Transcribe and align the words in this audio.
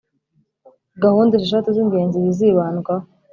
gahunda 1.03 1.33
esheshatu 1.37 1.69
z'ingenzi 1.75 2.17
zizibandwaho 2.25 3.05